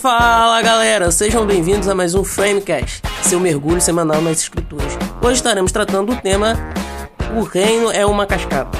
Fala 0.00 0.62
galera, 0.62 1.10
sejam 1.10 1.44
bem-vindos 1.44 1.86
a 1.86 1.94
mais 1.94 2.14
um 2.14 2.24
Framecast, 2.24 3.02
seu 3.22 3.38
mergulho 3.38 3.82
semanal 3.82 4.22
nas 4.22 4.38
escrituras. 4.38 4.96
Hoje 5.22 5.34
estaremos 5.34 5.70
tratando 5.72 6.14
do 6.14 6.22
tema 6.22 6.54
O 7.36 7.42
Reino 7.42 7.90
é 7.90 8.06
uma 8.06 8.24
Cascata. 8.24 8.78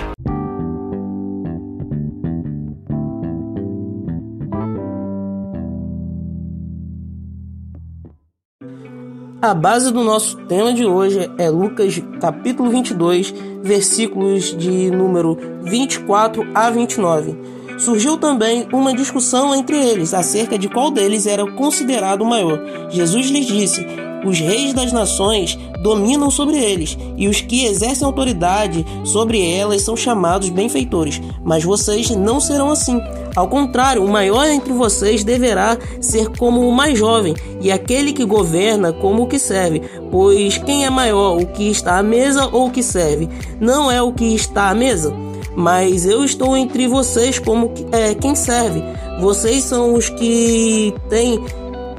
A 9.43 9.53
base 9.53 9.93
do 9.93 10.03
nosso 10.03 10.39
tema 10.47 10.73
de 10.73 10.87
hoje 10.87 11.31
é 11.37 11.51
Lucas 11.51 12.01
capítulo 12.19 12.71
22, 12.71 13.35
versículos 13.63 14.57
de 14.57 14.91
número 14.91 15.37
24 15.65 16.51
a 16.55 16.71
29 16.71 17.60
surgiu 17.81 18.17
também 18.17 18.69
uma 18.73 18.95
discussão 18.95 19.55
entre 19.55 19.77
eles 19.77 20.15
acerca 20.15 20.59
de 20.59 20.69
qual 20.69 20.91
deles 20.91 21.27
era 21.27 21.51
considerado 21.53 22.23
o 22.23 22.27
maior. 22.27 22.61
Jesus 22.91 23.31
lhes 23.31 23.47
disse: 23.47 23.87
Os 24.25 24.39
reis 24.39 24.73
das 24.73 24.93
nações 24.93 25.59
dominam 25.83 26.31
sobre 26.31 26.57
eles, 26.57 26.97
e 27.17 27.27
os 27.27 27.41
que 27.41 27.65
exercem 27.65 28.07
autoridade 28.07 28.85
sobre 29.05 29.51
elas 29.51 29.83
são 29.83 29.97
chamados 29.97 30.51
benfeitores. 30.51 31.21
Mas 31.43 31.65
vocês 31.65 32.11
não 32.11 32.39
serão 32.39 32.71
assim. 32.71 33.01
Ao 33.35 33.49
contrário, 33.49 34.05
o 34.05 34.09
maior 34.09 34.47
entre 34.49 34.73
vocês 34.73 35.25
deverá 35.25 35.79
ser 36.01 36.29
como 36.37 36.69
o 36.69 36.73
mais 36.73 36.99
jovem, 36.99 37.35
e 37.61 37.73
aquele 37.73 38.13
que 38.13 38.25
governa 38.25 38.93
como 38.93 39.23
o 39.23 39.27
que 39.27 39.39
serve. 39.39 39.81
Pois 40.11 40.59
quem 40.59 40.85
é 40.85 40.91
maior, 40.91 41.41
o 41.41 41.47
que 41.47 41.71
está 41.71 41.99
à 41.99 42.03
mesa 42.03 42.49
ou 42.53 42.67
o 42.67 42.71
que 42.71 42.83
serve? 42.83 43.29
Não 43.61 43.91
é 43.91 44.03
o 44.03 44.13
que 44.13 44.35
está 44.35 44.69
à 44.69 44.75
mesa? 44.75 45.30
Mas 45.57 46.07
eu 46.07 46.25
estou 46.25 46.57
entre 46.57 46.87
vocês 46.87 47.39
como 47.39 47.73
é, 47.93 48.15
quem 48.15 48.35
serve. 48.35 48.83
Vocês 49.21 49.65
são 49.65 49.95
os 49.95 50.09
que 50.09 50.95
têm 51.09 51.45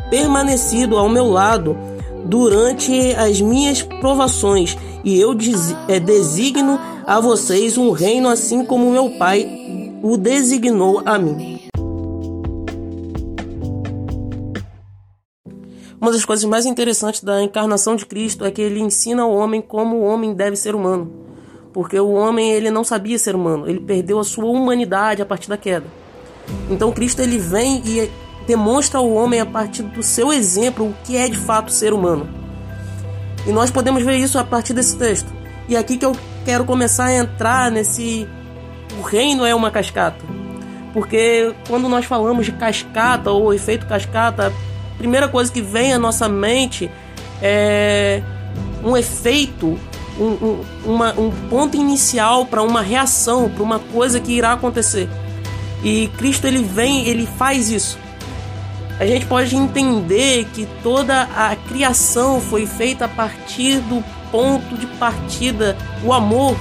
permanecido 0.10 0.98
ao 0.98 1.10
meu 1.10 1.30
lado 1.30 1.78
durante 2.26 3.14
as 3.16 3.42
minhas 3.42 3.82
provações, 3.82 4.78
e 5.04 5.20
eu 5.20 5.36
é, 5.88 6.00
designo 6.00 6.80
a 7.06 7.20
vocês 7.20 7.78
um 7.78 7.92
reino 7.92 8.30
assim 8.30 8.64
como 8.64 8.92
meu 8.92 9.12
Pai 9.18 9.48
o 10.04 10.18
designou 10.18 11.02
a 11.06 11.18
mim. 11.18 11.60
Uma 16.00 16.12
das 16.12 16.26
coisas 16.26 16.46
mais 16.46 16.66
interessantes 16.66 17.22
da 17.22 17.44
encarnação 17.44 17.96
de 17.96 18.08
Cristo 18.08 18.44
é 18.44 18.50
que 18.50 18.62
ele 18.62 18.80
ensina 18.80 19.22
ao 19.22 19.32
homem 19.32 19.62
como 19.62 19.98
o 19.98 20.04
homem 20.04 20.34
deve 20.34 20.56
ser 20.56 20.74
humano 20.74 21.31
porque 21.74 22.00
o 22.00 22.12
homem 22.12 22.52
ele 22.52 22.70
não 22.70 22.84
sabia 22.84 23.18
ser 23.18 23.36
humano, 23.36 23.68
ele 23.70 23.80
perdeu 23.80 24.20
a 24.20 24.24
sua 24.24 24.46
humanidade 24.46 25.22
a 25.22 25.26
partir 25.26 25.50
da 25.50 25.58
queda. 25.58 25.86
Então 26.70 26.92
Cristo 26.92 27.22
ele 27.22 27.38
vem 27.38 27.82
e 27.86 28.10
demonstra 28.46 29.00
ao 29.00 29.10
homem 29.12 29.40
a 29.40 29.46
partir 29.46 29.84
do 29.84 30.04
seu 30.04 30.34
exemplo 30.34 30.88
o 30.88 30.96
que 31.04 31.16
é 31.16 31.28
de 31.28 31.38
fato 31.38 31.72
ser 31.72 31.94
humano. 31.94 32.28
E 33.46 33.52
nós 33.52 33.72
podemos 33.72 34.04
ver 34.04 34.18
isso 34.18 34.38
a 34.38 34.44
partir 34.44 34.74
desse 34.74 34.98
texto. 34.98 35.32
E 35.68 35.76
aqui 35.76 35.98
que 35.98 36.06
eu 36.06 36.16
quero 36.46 36.66
começar 36.66 37.06
a 37.06 37.14
entrar 37.14 37.72
nesse 37.72 38.28
o 39.00 39.02
reino 39.02 39.46
é 39.46 39.56
uma 39.56 39.72
cascata. 39.72 40.24
Porque 40.94 41.54
quando 41.68 41.88
nós 41.88 42.06
falamos 42.06 42.46
de 42.46 42.52
cascata 42.52 43.32
ou 43.32 43.54
efeito 43.54 43.86
cascata, 43.86 44.48
a 44.94 44.98
primeira 44.98 45.28
coisa 45.28 45.52
que 45.52 45.62
vem 45.62 45.94
à 45.94 46.00
nossa 46.00 46.28
mente 46.28 46.92
é 47.42 48.22
um 48.84 48.98
efeito 48.98 49.80
um, 50.20 50.26
um, 50.26 50.66
uma, 50.86 51.14
um 51.20 51.32
ponto 51.50 51.78
inicial 51.78 52.46
para 52.46 52.62
uma 52.62 52.82
reação, 52.82 53.50
para 53.50 53.64
uma 53.64 53.80
coisa 53.80 54.20
que 54.20 54.34
irá 54.34 54.54
acontecer. 54.54 55.10
E 55.84 56.08
Cristo 56.18 56.46
ele 56.46 56.64
vem, 56.64 57.08
ele 57.08 57.26
faz 57.26 57.70
isso. 57.70 57.98
A 59.00 59.06
gente 59.06 59.26
pode 59.26 59.56
entender 59.56 60.46
que 60.54 60.68
toda 60.84 61.24
a 61.36 61.56
criação 61.56 62.40
foi 62.40 62.68
feita 62.68 63.06
a 63.06 63.08
partir 63.08 63.80
do 63.80 64.04
ponto 64.32 64.78
de 64.78 64.86
partida, 64.86 65.76
o 66.04 66.14
amor. 66.14 66.56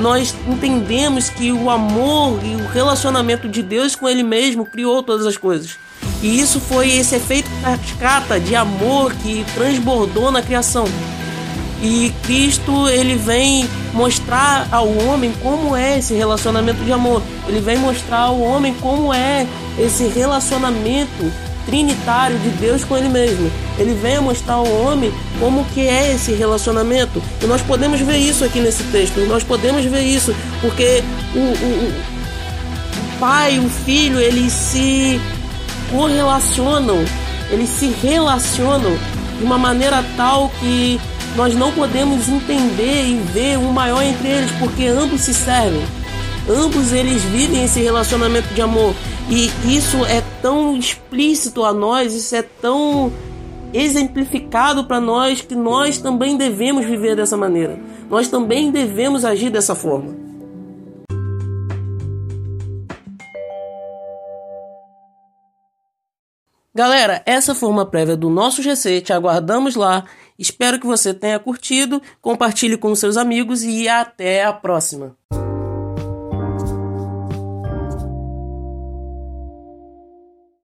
Nós 0.00 0.34
entendemos 0.46 1.28
que 1.28 1.50
o 1.52 1.68
amor 1.70 2.40
e 2.44 2.54
o 2.54 2.68
relacionamento 2.68 3.48
de 3.48 3.62
Deus 3.62 3.96
com 3.96 4.08
Ele 4.08 4.22
mesmo 4.22 4.64
criou 4.64 5.02
todas 5.02 5.26
as 5.26 5.36
coisas. 5.36 5.76
E 6.22 6.38
isso 6.40 6.60
foi 6.60 6.90
esse 6.90 7.14
efeito 7.14 7.50
cascata 7.62 8.38
de 8.40 8.54
amor 8.54 9.12
que 9.14 9.44
transbordou 9.54 10.30
na 10.30 10.42
criação. 10.42 10.84
E 11.82 12.12
Cristo 12.22 12.88
ele 12.88 13.16
vem 13.16 13.68
mostrar 13.92 14.68
ao 14.70 14.88
homem 14.88 15.32
como 15.42 15.76
é 15.76 15.98
esse 15.98 16.14
relacionamento 16.14 16.82
de 16.84 16.92
amor. 16.92 17.22
Ele 17.46 17.60
vem 17.60 17.76
mostrar 17.76 18.20
ao 18.20 18.40
homem 18.40 18.74
como 18.80 19.12
é 19.12 19.46
esse 19.78 20.06
relacionamento 20.08 21.32
trinitário 21.66 22.38
de 22.38 22.48
Deus 22.50 22.84
com 22.84 22.96
ele 22.96 23.08
mesmo. 23.08 23.50
Ele 23.78 23.92
vem 23.94 24.18
mostrar 24.20 24.54
ao 24.54 24.66
homem 24.66 25.12
como 25.38 25.64
que 25.74 25.80
é 25.80 26.14
esse 26.14 26.32
relacionamento. 26.32 27.22
E 27.42 27.46
nós 27.46 27.60
podemos 27.60 28.00
ver 28.00 28.16
isso 28.16 28.44
aqui 28.44 28.60
nesse 28.60 28.84
texto. 28.84 29.18
Nós 29.26 29.42
podemos 29.42 29.84
ver 29.84 30.02
isso 30.02 30.34
porque 30.62 31.02
o, 31.34 31.38
o, 31.38 31.88
o 31.88 33.18
pai, 33.18 33.58
o 33.58 33.68
filho, 33.68 34.18
eles 34.18 34.52
se 34.52 35.20
correlacionam, 35.90 37.04
eles 37.50 37.68
se 37.68 37.94
relacionam 38.02 38.96
de 39.38 39.44
uma 39.44 39.58
maneira 39.58 40.04
tal 40.16 40.50
que 40.60 41.00
nós 41.36 41.54
não 41.54 41.70
podemos 41.70 42.28
entender 42.28 43.04
e 43.04 43.20
ver 43.32 43.58
o 43.58 43.72
maior 43.72 44.02
entre 44.02 44.26
eles, 44.28 44.50
porque 44.52 44.86
ambos 44.86 45.20
se 45.20 45.34
servem. 45.34 45.82
Ambos 46.48 46.92
eles 46.92 47.22
vivem 47.22 47.64
esse 47.64 47.80
relacionamento 47.80 48.52
de 48.54 48.62
amor. 48.62 48.94
E 49.28 49.50
isso 49.64 50.04
é 50.06 50.22
tão 50.40 50.76
explícito 50.76 51.64
a 51.64 51.72
nós, 51.72 52.14
isso 52.14 52.34
é 52.34 52.42
tão 52.42 53.12
exemplificado 53.74 54.84
para 54.84 55.00
nós 55.00 55.40
que 55.42 55.54
nós 55.54 55.98
também 55.98 56.36
devemos 56.36 56.86
viver 56.86 57.14
dessa 57.14 57.36
maneira. 57.36 57.78
Nós 58.08 58.28
também 58.28 58.70
devemos 58.70 59.24
agir 59.24 59.50
dessa 59.50 59.74
forma. 59.74 60.25
Galera, 66.76 67.22
essa 67.24 67.54
foi 67.54 67.70
uma 67.70 67.86
prévia 67.86 68.18
do 68.18 68.28
nosso 68.28 68.62
GC, 68.62 69.00
te 69.00 69.10
aguardamos 69.10 69.74
lá 69.76 70.04
Espero 70.38 70.78
que 70.78 70.86
você 70.86 71.14
tenha 71.14 71.38
curtido, 71.38 72.02
compartilhe 72.20 72.76
com 72.76 72.94
seus 72.94 73.16
amigos 73.16 73.62
e 73.62 73.88
até 73.88 74.44
a 74.44 74.52
próxima. 74.52 75.16